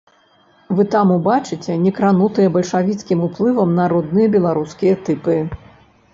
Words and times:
Вы 0.77 0.85
там 0.95 1.11
убачыце 1.17 1.75
не 1.83 1.91
кранутыя 1.99 2.49
бальшавіцкім 2.57 3.19
уплывам 3.27 3.77
народныя 3.83 4.27
беларускія 4.39 4.99
тыпы. 5.09 5.37